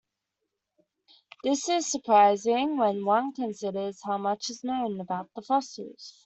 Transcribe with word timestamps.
This 1.43 1.69
is 1.69 1.91
surprising 1.91 2.75
when 2.75 3.05
one 3.05 3.33
considers 3.33 4.01
how 4.03 4.17
much 4.17 4.49
is 4.49 4.63
known 4.63 4.99
about 4.99 5.29
the 5.35 5.43
fossils. 5.43 6.19